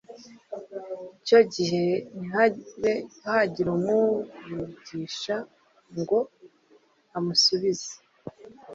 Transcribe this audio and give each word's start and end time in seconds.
cyo 1.25 1.39
gihe 1.53 1.85
ntihabe 2.15 2.93
hagira 3.25 3.69
umuvugisha 3.77 5.35
ngo 5.99 6.19
amusubize, 7.17 7.93